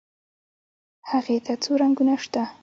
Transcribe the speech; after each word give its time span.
هغې 1.11 1.37
ته 1.45 1.53
څو 1.63 1.71
رنګونه 1.81 2.15
شته. 2.23 2.43